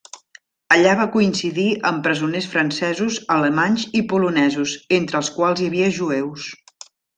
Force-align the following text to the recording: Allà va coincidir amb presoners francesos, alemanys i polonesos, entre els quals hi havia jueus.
Allà 0.75 0.93
va 0.99 1.03
coincidir 1.15 1.65
amb 1.89 2.01
presoners 2.07 2.47
francesos, 2.55 3.19
alemanys 3.37 3.85
i 4.01 4.03
polonesos, 4.15 4.75
entre 5.01 5.23
els 5.23 5.33
quals 5.39 5.63
hi 5.67 5.71
havia 5.71 5.95
jueus. 6.01 6.51